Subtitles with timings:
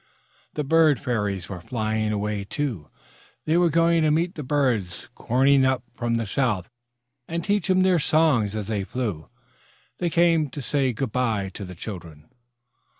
[0.55, 2.89] The Bird Fairies were flying away, too.
[3.45, 6.67] They were going to meet the birds corning up from the south
[7.27, 9.29] and teach them their songs as they flew.
[9.99, 12.31] They came to say good by to the children.